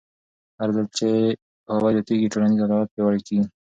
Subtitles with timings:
[0.59, 1.07] هرځل چې
[1.63, 3.47] پوهاوی زیاتېږي، ټولنیز عدالت پیاوړی کېږي.